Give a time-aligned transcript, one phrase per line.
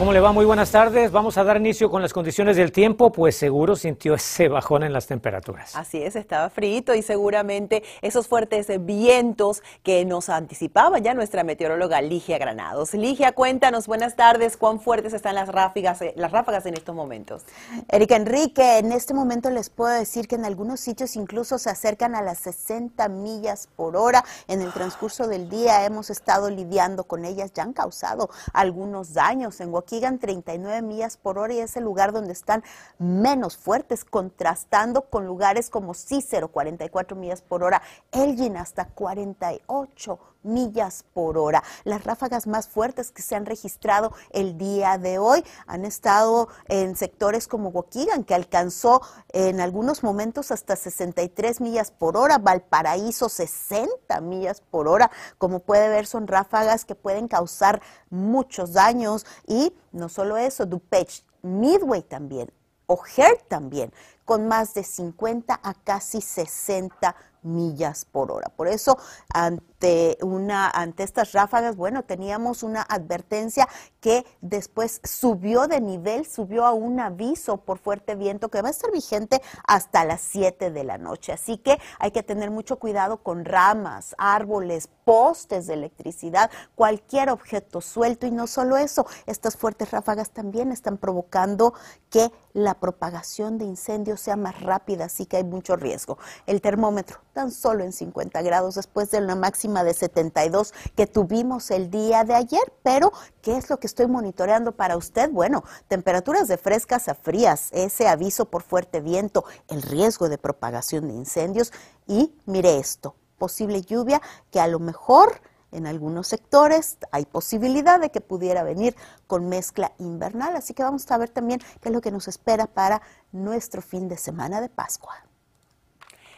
[0.00, 0.32] ¿Cómo le va?
[0.32, 1.12] Muy buenas tardes.
[1.12, 4.94] Vamos a dar inicio con las condiciones del tiempo, pues seguro sintió ese bajón en
[4.94, 5.76] las temperaturas.
[5.76, 12.00] Así es, estaba frito y seguramente esos fuertes vientos que nos anticipaba ya nuestra meteoróloga
[12.00, 12.94] Ligia Granados.
[12.94, 17.42] Ligia, cuéntanos, buenas tardes, ¿cuán fuertes están las ráfagas, eh, las ráfagas en estos momentos?
[17.90, 22.14] Erika Enrique, en este momento les puedo decir que en algunos sitios incluso se acercan
[22.14, 24.24] a las 60 millas por hora.
[24.48, 29.60] En el transcurso del día hemos estado lidiando con ellas, ya han causado algunos daños
[29.60, 32.62] en Waukegan 39 millas por hora y es el lugar donde están
[32.98, 37.82] menos fuertes, contrastando con lugares como Cícero, 44 millas por hora,
[38.12, 41.62] Elgin hasta 48 millas por hora.
[41.84, 46.96] Las ráfagas más fuertes que se han registrado el día de hoy han estado en
[46.96, 54.20] sectores como Waukegan, que alcanzó en algunos momentos hasta 63 millas por hora, Valparaíso 60
[54.20, 55.10] millas por hora.
[55.38, 61.24] Como puede ver, son ráfagas que pueden causar muchos daños y no solo eso, DuPage,
[61.42, 62.52] Midway también,
[62.86, 63.92] O'Hare también,
[64.24, 68.50] con más de 50 a casi 60 millas por hora.
[68.56, 68.98] Por eso,
[69.32, 73.68] ante, una, ante estas ráfagas, bueno, teníamos una advertencia
[74.00, 78.72] que después subió de nivel, subió a un aviso por fuerte viento que va a
[78.72, 81.32] estar vigente hasta las 7 de la noche.
[81.32, 87.80] Así que hay que tener mucho cuidado con ramas, árboles, postes de electricidad, cualquier objeto
[87.80, 88.26] suelto.
[88.26, 91.74] Y no solo eso, estas fuertes ráfagas también están provocando
[92.10, 96.18] que la propagación de incendios sea más rápida, así que hay mucho riesgo.
[96.46, 101.70] El termómetro tan solo en 50 grados después de una máxima de 72 que tuvimos
[101.70, 105.30] el día de ayer, pero ¿qué es lo que estoy monitoreando para usted?
[105.30, 111.08] Bueno, temperaturas de frescas a frías, ese aviso por fuerte viento, el riesgo de propagación
[111.08, 111.72] de incendios
[112.06, 114.20] y mire esto, posible lluvia
[114.50, 115.40] que a lo mejor
[115.72, 118.96] en algunos sectores hay posibilidad de que pudiera venir
[119.26, 122.66] con mezcla invernal, así que vamos a ver también qué es lo que nos espera
[122.66, 123.02] para
[123.32, 125.29] nuestro fin de semana de Pascua.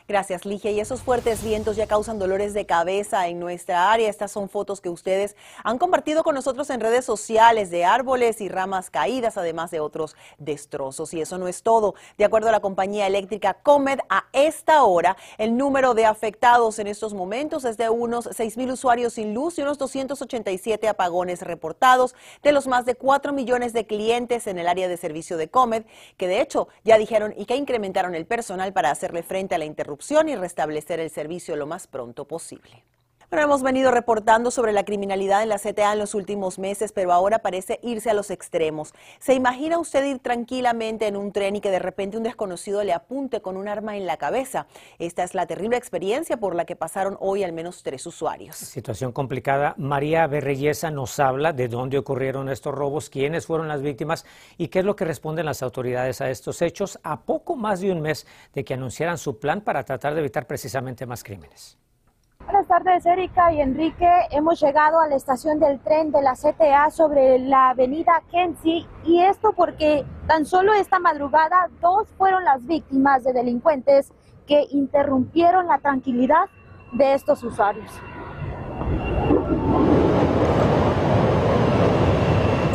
[0.08, 0.72] Gracias, Ligia.
[0.72, 4.10] Y esos fuertes vientos ya causan dolores de cabeza en nuestra área.
[4.10, 8.48] Estas son fotos que ustedes han compartido con nosotros en redes sociales de árboles y
[8.48, 11.14] ramas caídas, además de otros destrozos.
[11.14, 11.94] Y eso no es todo.
[12.18, 16.88] De acuerdo a la compañía eléctrica Comed, a esta hora, el número de afectados en
[16.88, 22.16] estos momentos es de unos 6 mil usuarios sin luz y unos 287 apagones reportados
[22.42, 25.84] de los más de 4 millones de clientes en el área de servicio de Comed,
[26.16, 29.64] que de hecho ya dijeron y que incrementaron el personal para hacerle frente a la
[29.64, 29.91] interrupción
[30.28, 32.84] y restablecer el servicio lo más pronto posible.
[33.32, 37.14] Bueno, hemos venido reportando sobre la criminalidad en la CTA en los últimos meses, pero
[37.14, 38.92] ahora parece irse a los extremos.
[39.20, 42.92] ¿Se imagina usted ir tranquilamente en un tren y que de repente un desconocido le
[42.92, 44.66] apunte con un arma en la cabeza?
[44.98, 48.54] Esta es la terrible experiencia por la que pasaron hoy al menos tres usuarios.
[48.54, 49.74] Situación complicada.
[49.78, 54.26] María Berreyesa nos habla de dónde ocurrieron estos robos, quiénes fueron las víctimas
[54.58, 57.92] y qué es lo que responden las autoridades a estos hechos a poco más de
[57.92, 61.78] un mes de que anunciaran su plan para tratar de evitar precisamente más crímenes.
[62.44, 64.08] Buenas tardes, Erika y Enrique.
[64.30, 69.20] Hemos llegado a la estación del tren de la CTA sobre la avenida Kenzie y
[69.22, 74.12] esto porque tan solo esta madrugada dos fueron las víctimas de delincuentes
[74.46, 76.46] que interrumpieron la tranquilidad
[76.92, 77.90] de estos usuarios.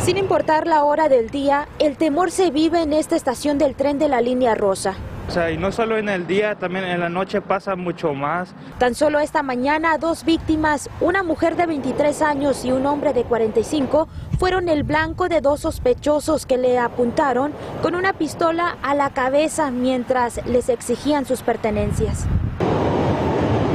[0.00, 3.98] Sin importar la hora del día, el temor se vive en esta estación del tren
[3.98, 4.94] de la línea rosa.
[5.28, 8.54] O sea, y no solo en el día, también en la noche pasa mucho más.
[8.78, 13.24] Tan solo esta mañana, dos víctimas, una mujer de 23 años y un hombre de
[13.24, 14.08] 45,
[14.38, 17.52] fueron el blanco de dos sospechosos que le apuntaron
[17.82, 22.24] con una pistola a la cabeza mientras les exigían sus pertenencias.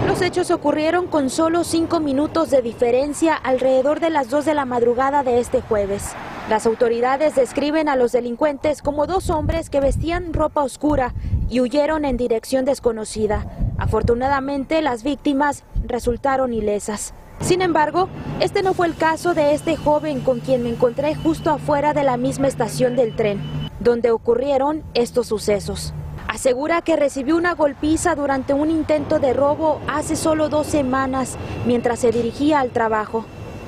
[0.07, 4.65] Los hechos ocurrieron con solo cinco minutos de diferencia alrededor de las 2 de la
[4.65, 6.15] madrugada de este jueves.
[6.49, 11.13] Las autoridades describen a los delincuentes como dos hombres que vestían ropa oscura
[11.49, 13.45] y huyeron en dirección desconocida.
[13.77, 17.13] Afortunadamente, las víctimas resultaron ilesas.
[17.39, 18.09] Sin embargo,
[18.41, 22.03] este no fue el caso de este joven con quien me encontré justo afuera de
[22.03, 23.41] la misma estación del tren,
[23.79, 25.93] donde ocurrieron estos sucesos.
[26.27, 31.99] Asegura que recibió una golpiza durante un intento de robo hace solo dos semanas mientras
[31.99, 33.23] se dirigía al trabajo.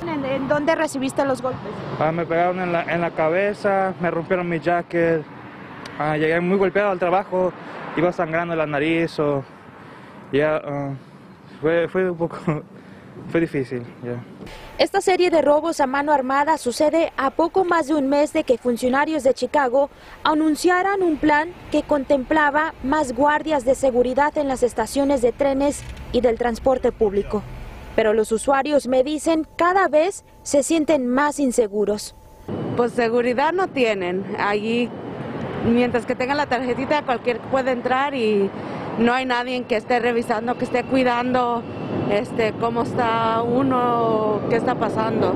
[0.08, 1.70] ¿En, dónde recibiste los golpes?
[1.98, 5.22] Ah, me pegaron en la, en la, cabeza, me rompieron mi jacket,
[5.98, 7.52] ah, llegué muy golpeado al trabajo,
[7.96, 9.42] iba sangrando la nariz o
[10.32, 10.90] ya ah,
[11.60, 12.38] fue, fue un poco
[13.30, 13.82] fue difícil.
[14.04, 14.22] ya.
[14.78, 18.44] Esta serie de robos a mano armada sucede a poco más de un mes de
[18.44, 19.90] que funcionarios de Chicago
[20.22, 25.82] anunciaran un plan que contemplaba más guardias de seguridad en las estaciones de trenes
[26.12, 27.42] y del transporte público.
[27.96, 32.14] Pero los usuarios me dicen cada vez se sienten más inseguros.
[32.76, 34.24] Pues seguridad no tienen.
[34.38, 34.88] Allí,
[35.68, 38.48] mientras que tengan la tarjetita, cualquier puede entrar y
[38.98, 41.62] no hay nadie que esté revisando, que esté cuidando
[42.10, 45.34] este, cómo está uno, qué está pasando.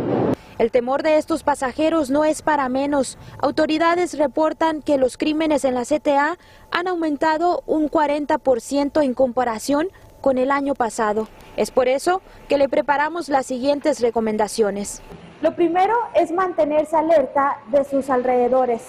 [0.59, 3.17] El temor de estos pasajeros no es para menos.
[3.39, 6.37] Autoridades reportan que los crímenes en la CTA
[6.71, 9.89] han aumentado un 40% en comparación
[10.21, 11.29] con el año pasado.
[11.57, 15.03] Es por eso que le preparamos las siguientes recomendaciones.
[15.43, 18.83] Lo primero es mantenerse alerta de sus alrededores.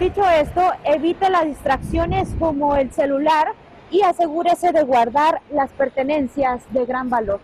[0.00, 3.52] Dicho esto, evite las distracciones como el celular
[3.90, 7.40] y asegúrese de guardar las pertenencias de gran valor.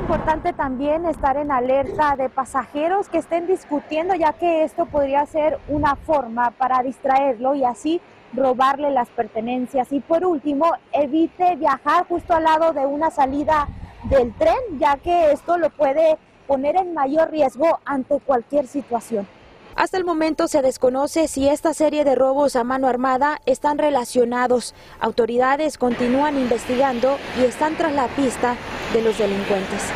[0.00, 5.58] Importante también estar en alerta de pasajeros que estén discutiendo, ya que esto podría ser
[5.68, 8.00] una forma para distraerlo y así
[8.32, 9.92] robarle las pertenencias.
[9.92, 13.68] Y por último, evite viajar justo al lado de una salida
[14.04, 19.26] del tren, ya que esto lo puede poner en mayor riesgo ante cualquier situación.
[19.76, 24.74] Hasta el momento se desconoce si esta serie de robos a mano armada están relacionados.
[24.98, 28.56] Autoridades continúan investigando y están tras la pista
[28.92, 29.92] de los delincuentes.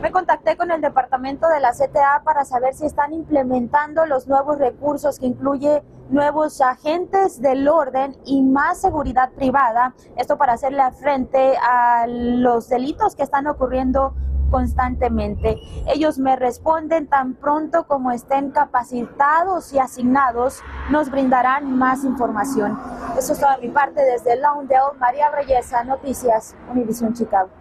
[0.00, 4.58] Me contacté con el departamento de la CTA para saber si están implementando los nuevos
[4.58, 9.94] recursos que incluye nuevos agentes del orden y más seguridad privada.
[10.16, 14.14] Esto para hacerle frente a los delitos que están ocurriendo
[14.50, 15.58] constantemente.
[15.86, 22.78] Ellos me responden tan pronto como estén capacitados y asignados, nos brindarán más información.
[23.18, 24.98] Eso es todo de mi parte desde Lawndale.
[24.98, 27.59] María Reyesa, Noticias, Univisión Chicago.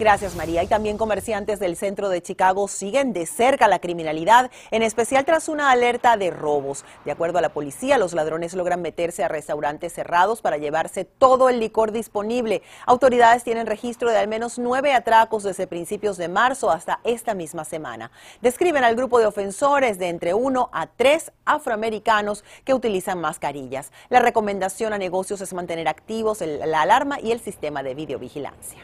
[0.00, 0.62] Gracias, María.
[0.62, 5.46] Y también comerciantes del centro de Chicago siguen de cerca la criminalidad, en especial tras
[5.46, 6.86] una alerta de robos.
[7.04, 11.50] De acuerdo a la policía, los ladrones logran meterse a restaurantes cerrados para llevarse todo
[11.50, 12.62] el licor disponible.
[12.86, 17.66] Autoridades tienen registro de al menos nueve atracos desde principios de marzo hasta esta misma
[17.66, 18.10] semana.
[18.40, 23.92] Describen al grupo de ofensores de entre uno a tres afroamericanos que utilizan mascarillas.
[24.08, 28.78] La recomendación a negocios es mantener activos la alarma y el sistema de videovigilancia.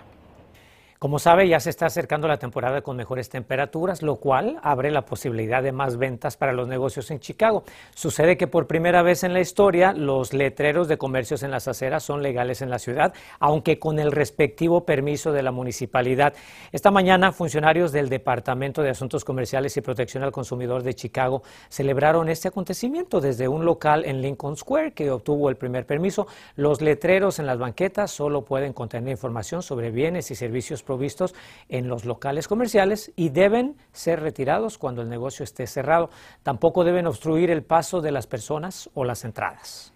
[0.99, 5.05] Como sabe, ya se está acercando la temporada con mejores temperaturas, lo cual abre la
[5.05, 7.65] posibilidad de más ventas para los negocios en Chicago.
[7.95, 12.03] Sucede que por primera vez en la historia los letreros de comercios en las aceras
[12.03, 16.33] son legales en la ciudad, aunque con el respectivo permiso de la municipalidad.
[16.73, 22.31] Esta mañana, funcionarios del Departamento de Asuntos Comerciales y Protección al Consumidor de Chicago celebraron
[22.31, 26.27] este acontecimiento desde un local en Lincoln Square que obtuvo el primer permiso.
[26.55, 31.35] Los letreros en las banquetas solo pueden contener información sobre bienes y servicios provistos
[31.69, 36.09] en los locales comerciales y deben ser retirados cuando el negocio esté cerrado.
[36.43, 39.93] Tampoco deben obstruir el paso de las personas o las entradas.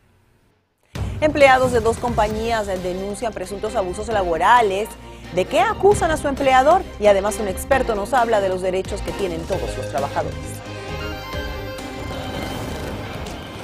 [1.22, 4.88] Empleados de dos compañías denuncian presuntos abusos laborales.
[5.34, 6.82] ¿De qué acusan a su empleador?
[6.98, 10.60] Y además un experto nos habla de los derechos que tienen todos los trabajadores.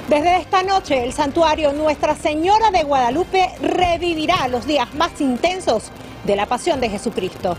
[0.07, 5.91] Desde esta noche, el santuario Nuestra Señora de Guadalupe revivirá los días más intensos
[6.27, 7.57] de la pasión de Jesucristo.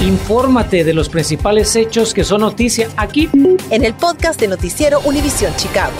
[0.00, 3.28] Infórmate de los principales hechos que son noticia aquí
[3.70, 5.92] en el podcast de Noticiero Univisión Chicago.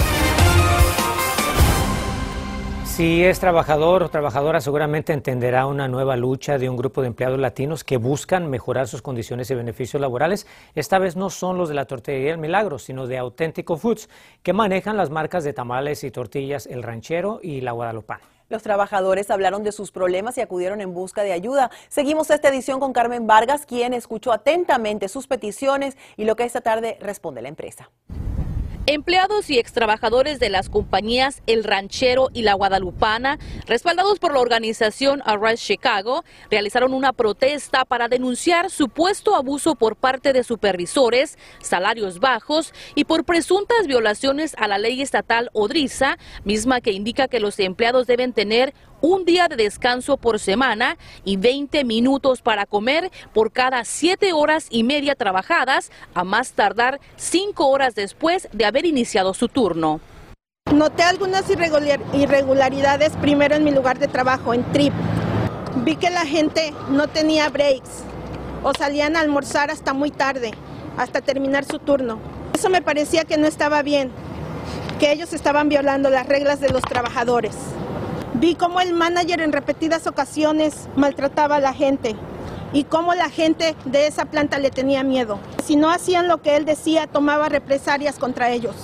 [2.99, 7.39] Si es trabajador o trabajadora, seguramente entenderá una nueva lucha de un grupo de empleados
[7.39, 10.49] latinos que buscan mejorar sus condiciones y beneficios laborales.
[10.75, 14.09] Esta vez no son los de la tortillería El Milagro, sino de Auténtico Foods,
[14.43, 18.25] que manejan las marcas de tamales y tortillas El Ranchero y La Guadalupana.
[18.49, 21.71] Los trabajadores hablaron de sus problemas y acudieron en busca de ayuda.
[21.87, 26.63] Seguimos esta edición con Carmen Vargas, quien escuchó atentamente sus peticiones y lo que esta
[26.63, 27.91] tarde responde la empresa.
[28.91, 35.21] Empleados y extrabajadores de las compañías El Ranchero y La Guadalupana, respaldados por la organización
[35.27, 42.73] Arise Chicago, realizaron una protesta para denunciar supuesto abuso por parte de supervisores, salarios bajos
[42.95, 48.07] y por presuntas violaciones a la ley estatal Odriza, misma que indica que los empleados
[48.07, 53.85] deben tener un día de descanso por semana y 20 minutos para comer por cada
[53.85, 59.49] 7 horas y media trabajadas, a más tardar 5 horas después de haber iniciado su
[59.49, 60.01] turno.
[60.73, 64.93] Noté algunas irregular- irregularidades primero en mi lugar de trabajo, en TRIP.
[65.85, 68.03] Vi que la gente no tenía breaks
[68.63, 70.53] o salían a almorzar hasta muy tarde,
[70.97, 72.19] hasta terminar su turno.
[72.53, 74.11] Eso me parecía que no estaba bien.
[74.99, 77.55] que ellos estaban violando las reglas de los trabajadores.
[78.35, 82.15] Vi cómo el manager en repetidas ocasiones maltrataba a la gente
[82.73, 85.39] y cómo la gente de esa planta le tenía miedo.
[85.65, 88.75] Si no hacían lo que él decía, tomaba represalias contra ellos.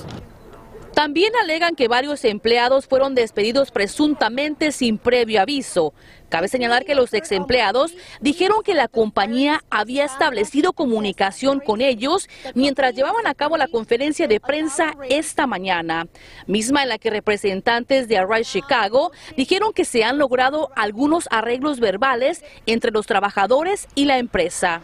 [0.95, 5.93] También alegan que varios empleados fueron despedidos presuntamente sin previo aviso.
[6.29, 12.29] Cabe señalar que los ex empleados dijeron que la compañía había establecido comunicación con ellos
[12.55, 16.07] mientras llevaban a cabo la conferencia de prensa esta mañana,
[16.47, 21.81] misma en la que representantes de Arise Chicago dijeron que se han logrado algunos arreglos
[21.81, 24.83] verbales entre los trabajadores y la empresa.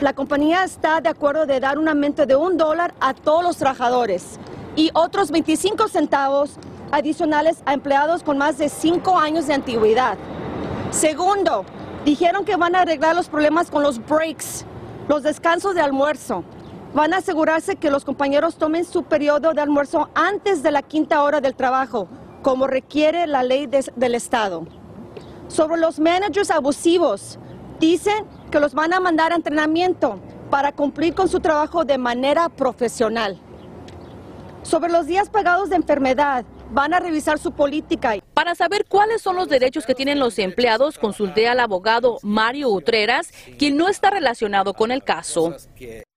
[0.00, 3.56] La compañía está de acuerdo de dar un aumento de un dólar a todos los
[3.56, 4.38] trabajadores
[4.78, 6.52] y otros 25 centavos
[6.92, 10.16] adicionales a empleados con más de 5 años de antigüedad.
[10.92, 11.64] Segundo,
[12.04, 14.64] dijeron que van a arreglar los problemas con los breaks,
[15.08, 16.44] los descansos de almuerzo.
[16.94, 21.24] Van a asegurarse que los compañeros tomen su periodo de almuerzo antes de la quinta
[21.24, 22.06] hora del trabajo,
[22.42, 24.64] como requiere la ley del Estado.
[25.48, 27.36] Sobre los managers abusivos,
[27.80, 30.20] dicen que los van a mandar a entrenamiento
[30.50, 33.40] para cumplir con su trabajo de manera profesional.
[34.68, 38.18] Sobre los días pagados de enfermedad, van a revisar su política.
[38.34, 43.32] Para saber cuáles son los derechos que tienen los empleados, consulté al abogado Mario Utreras,
[43.58, 45.56] quien no está relacionado con el caso.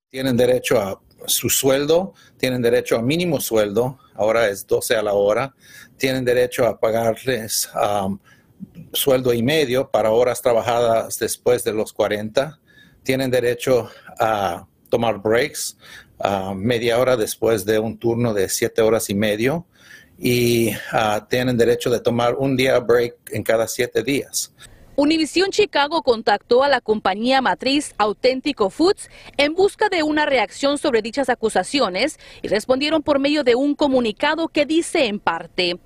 [0.09, 5.13] Tienen derecho a su sueldo, tienen derecho a mínimo sueldo, ahora es 12 a la
[5.13, 5.55] hora,
[5.95, 8.19] tienen derecho a pagarles um,
[8.91, 12.59] sueldo y medio para horas trabajadas después de los 40,
[13.01, 13.89] tienen derecho
[14.19, 15.77] a tomar breaks,
[16.55, 19.65] media hora después de un turno de siete horas y medio
[20.17, 24.53] y ah, tienen derecho de tomar un día break en cada siete días.
[24.97, 31.01] Univision Chicago contactó a la compañía matriz Auténtico Foods en busca de una reacción sobre
[31.01, 35.79] dichas acusaciones y respondieron por medio de un comunicado que dice en parte,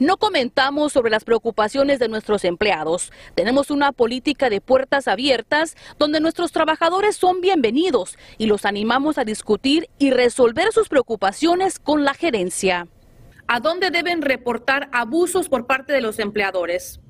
[0.00, 3.12] no comentamos sobre las preocupaciones de nuestros empleados.
[3.36, 9.24] Tenemos una política de puertas abiertas donde nuestros trabajadores son bienvenidos y los animamos a
[9.24, 12.88] discutir y resolver sus preocupaciones con la gerencia.
[13.46, 17.00] ¿A dónde deben reportar abusos por parte de los empleadores?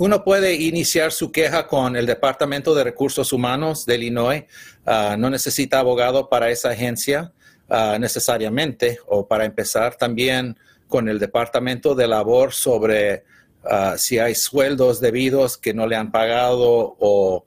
[0.00, 4.44] Uno puede iniciar su queja con el Departamento de Recursos Humanos de Illinois.
[4.86, 7.34] Ah, no necesita abogado para esa agencia
[7.68, 10.56] ah, necesariamente o para empezar también
[10.88, 13.24] con el Departamento de Labor sobre
[13.62, 17.44] ah, si hay sueldos debidos que no le han pagado o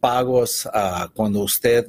[0.00, 0.68] pagos
[1.14, 1.86] cuando usted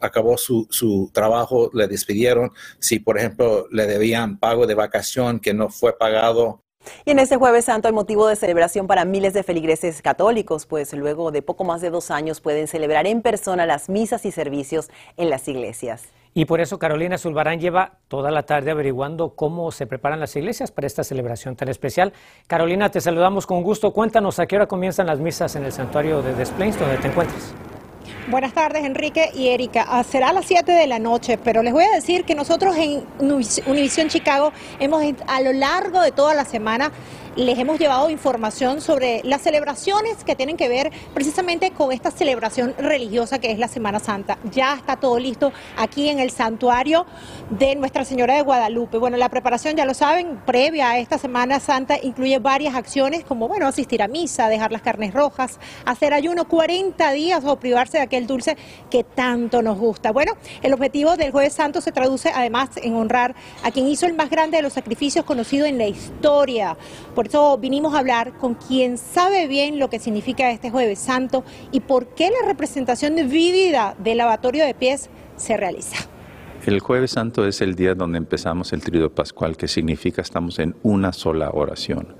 [0.00, 5.54] acabó su, su, trabajo, le despidieron, si por ejemplo le debían pago de vacación que
[5.54, 6.63] no fue pagado.
[7.04, 10.92] Y en este jueves santo hay motivo de celebración para miles de feligreses católicos, pues
[10.92, 14.90] luego de poco más de dos años pueden celebrar en persona las misas y servicios
[15.16, 16.04] en las iglesias.
[16.36, 20.72] Y por eso Carolina Zulbarán lleva toda la tarde averiguando cómo se preparan las iglesias
[20.72, 22.12] para esta celebración tan especial.
[22.48, 23.92] Carolina, te saludamos con gusto.
[23.92, 27.54] Cuéntanos a qué hora comienzan las misas en el santuario de Desplains, donde te encuentras.
[28.26, 29.84] Buenas tardes, Enrique y Erika.
[29.86, 32.74] Ah, será a las 7 de la noche, pero les voy a decir que nosotros
[32.74, 33.04] en
[33.66, 34.50] Univisión Chicago
[34.80, 36.90] hemos a lo largo de toda la semana
[37.36, 42.74] les hemos llevado información sobre las celebraciones que tienen que ver precisamente con esta celebración
[42.78, 44.38] religiosa que es la Semana Santa.
[44.52, 47.06] Ya está todo listo aquí en el santuario
[47.50, 48.98] de Nuestra Señora de Guadalupe.
[48.98, 53.48] Bueno, la preparación, ya lo saben, previa a esta Semana Santa incluye varias acciones como,
[53.48, 58.04] bueno, asistir a misa, dejar las carnes rojas, hacer ayuno 40 días o privarse de
[58.04, 58.56] aquel dulce
[58.90, 60.12] que tanto nos gusta.
[60.12, 64.14] Bueno, el objetivo del Jueves Santo se traduce además en honrar a quien hizo el
[64.14, 66.76] más grande de los sacrificios conocido en la historia.
[67.14, 71.44] Por eso vinimos a hablar con quien sabe bien lo que significa este Jueves Santo
[71.72, 75.96] y por qué la representación vívida del lavatorio de pies se realiza.
[76.66, 80.74] El jueves santo es el día donde empezamos el tríodo pascual, que significa estamos en
[80.82, 82.14] una sola oración.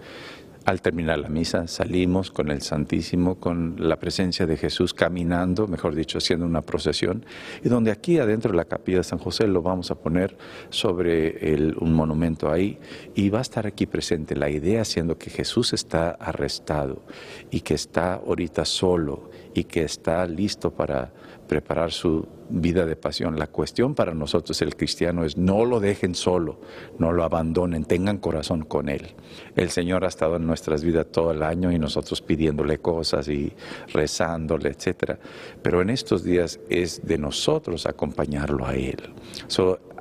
[0.65, 5.95] Al terminar la misa salimos con el Santísimo, con la presencia de Jesús caminando, mejor
[5.95, 7.27] dicho, haciendo una procesión,
[7.63, 10.39] y donde aquí adentro de la capilla de San José lo vamos a poner
[10.71, 12.79] sobre un monumento ahí,
[13.15, 17.03] y va a estar aquí presente la idea siendo que Jesús está arrestado
[17.51, 21.13] y que está ahorita solo y que está listo para
[21.47, 23.39] preparar su vida de pasión.
[23.39, 26.61] La cuestión para nosotros el cristiano es no lo dejen solo,
[26.99, 29.15] no lo abandonen, tengan corazón con Él.
[29.57, 33.53] El Señor ha estado en nuestras vidas todo el año y nosotros pidiéndole cosas y
[33.93, 35.19] rezándole, etc.
[35.63, 38.99] Pero en estos días es de nosotros acompañarlo a Él.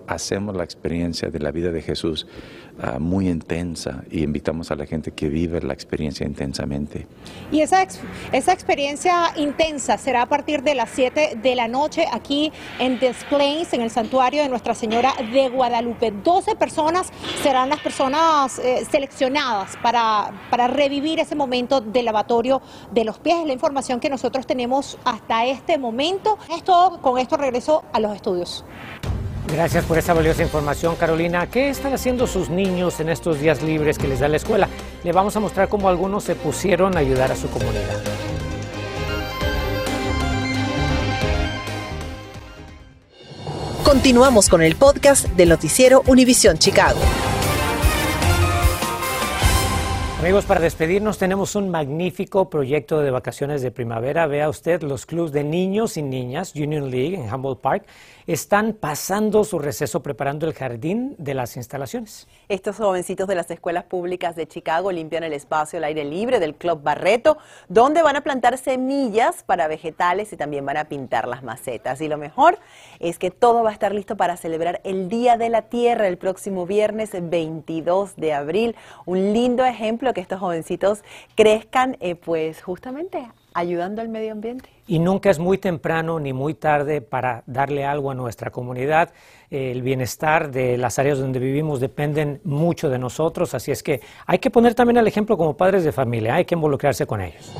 [0.07, 2.27] Hacemos la experiencia de la vida de Jesús
[2.81, 7.07] ah, muy intensa y invitamos a la gente que vive la experiencia intensamente.
[7.51, 7.85] Y esa,
[8.31, 13.25] esa experiencia intensa será a partir de las 7 de la noche aquí en This
[13.29, 16.11] Place, en el santuario de Nuestra Señora de Guadalupe.
[16.11, 23.03] 12 personas serán las personas eh, seleccionadas para, para revivir ese momento del lavatorio de
[23.03, 23.37] los pies.
[23.41, 26.37] Es la información que nosotros tenemos hasta este momento.
[26.55, 28.65] Esto, con esto regreso a los estudios.
[29.53, 31.45] Gracias por esa valiosa información, Carolina.
[31.45, 34.67] ¿Qué están haciendo sus niños en estos días libres que les da la escuela?
[35.03, 38.01] Le vamos a mostrar cómo algunos se pusieron a ayudar a su comunidad.
[43.83, 46.99] Continuamos con el podcast del noticiero Univisión Chicago.
[50.23, 54.25] Amigos, para despedirnos tenemos un magnífico proyecto de vacaciones de primavera.
[54.25, 57.85] Vea usted los clubes de niños y niñas Union League en Humboldt Park
[58.27, 62.27] están pasando su receso preparando el jardín de las instalaciones.
[62.49, 66.55] Estos jovencitos de las escuelas públicas de Chicago limpian el espacio al aire libre del
[66.55, 67.37] Club Barreto,
[67.67, 72.01] donde van a plantar semillas para vegetales y también van a pintar las macetas.
[72.01, 72.59] Y lo mejor
[72.99, 76.17] es que todo va a estar listo para celebrar el Día de la Tierra el
[76.17, 78.75] próximo viernes 22 de abril.
[79.05, 81.03] Un lindo ejemplo que estos jovencitos
[81.35, 84.69] crezcan, eh, pues justamente ayudando al medio ambiente.
[84.87, 89.11] Y nunca es muy temprano ni muy tarde para darle algo a nuestra comunidad.
[89.49, 94.39] El bienestar de las áreas donde vivimos dependen mucho de nosotros, así es que hay
[94.39, 97.53] que poner también el ejemplo como padres de familia, hay que involucrarse con ellos.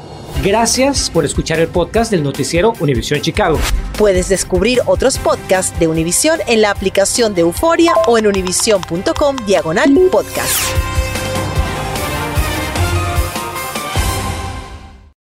[0.43, 3.59] Gracias por escuchar el podcast del noticiero Univisión Chicago.
[3.97, 9.93] Puedes descubrir otros podcasts de Univisión en la aplicación de Euforia o en univision.com diagonal
[10.11, 11.12] podcast.